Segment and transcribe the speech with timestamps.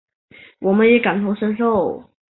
[0.57, 2.09] 我们也感同身受